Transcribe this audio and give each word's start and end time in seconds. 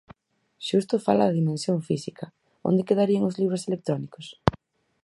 Xusto 0.67 1.03
fala 1.07 1.27
da 1.27 1.37
dimensión 1.39 1.77
física, 1.87 2.25
onde 2.67 2.87
quedarían 2.87 3.27
os 3.29 3.37
libros 3.41 3.65
electrónicos? 3.69 4.25